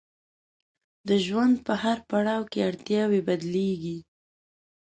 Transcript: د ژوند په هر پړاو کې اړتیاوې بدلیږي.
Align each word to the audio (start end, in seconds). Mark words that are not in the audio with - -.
د 1.07 1.09
ژوند 1.25 1.55
په 1.65 1.73
هر 1.83 1.97
پړاو 2.09 2.49
کې 2.51 2.59
اړتیاوې 2.69 3.21
بدلیږي. 3.27 3.97